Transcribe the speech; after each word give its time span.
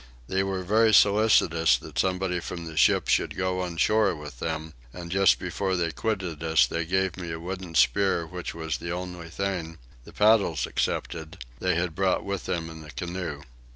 They 0.27 0.41
were 0.41 0.63
very 0.63 0.95
solicitous 0.95 1.77
that 1.77 1.99
somebody 1.99 2.39
from 2.39 2.65
the 2.65 2.75
ship 2.75 3.07
should 3.07 3.37
go 3.37 3.61
on 3.61 3.77
shore 3.77 4.15
with 4.15 4.39
them, 4.39 4.73
and 4.91 5.11
just 5.11 5.37
before 5.37 5.75
they 5.75 5.91
quitted 5.91 6.43
us 6.43 6.65
they 6.65 6.85
gave 6.85 7.17
me 7.17 7.31
a 7.31 7.39
wooden 7.39 7.75
spear 7.75 8.25
which 8.25 8.55
was 8.55 8.79
the 8.79 8.91
only 8.91 9.29
thing, 9.29 9.77
the 10.03 10.11
paddles 10.11 10.65
excepted, 10.65 11.37
they 11.59 11.75
had 11.75 11.93
brought 11.93 12.25
with 12.25 12.45
them 12.47 12.67
in 12.71 12.81
the 12.81 12.89
canoe. 12.89 13.43